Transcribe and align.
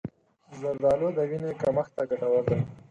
زردآلو 0.59 1.07
د 1.17 1.19
وینې 1.29 1.51
کمښت 1.61 1.91
ته 1.97 2.03
ګټور 2.09 2.43
دي. 2.49 2.59